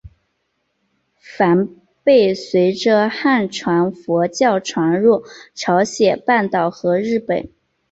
[1.19, 1.69] 梵
[2.03, 7.51] 呗随着汉传佛教传入朝鲜半岛和日本。